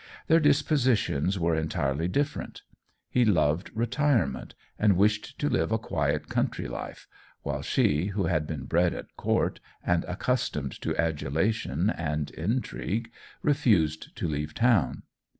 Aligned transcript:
Their 0.25 0.39
dispositions 0.39 1.37
were 1.37 1.53
entirely 1.53 2.07
different. 2.07 2.63
He 3.07 3.23
loved 3.23 3.69
retirement, 3.75 4.55
and 4.79 4.97
wished 4.97 5.37
to 5.37 5.47
live 5.47 5.71
a 5.71 5.77
quiet 5.77 6.27
country 6.27 6.67
life, 6.67 7.05
while 7.43 7.61
she, 7.61 8.07
who 8.07 8.23
had 8.25 8.47
been 8.47 8.65
bred 8.65 8.95
at 8.95 9.15
court, 9.15 9.59
and 9.85 10.03
accustomed 10.05 10.71
to 10.81 10.97
adulation 10.99 11.91
and 11.91 12.31
intrigue, 12.31 13.11
refused 13.43 14.15
to 14.15 14.27
leave 14.27 14.55
town. 14.55 15.03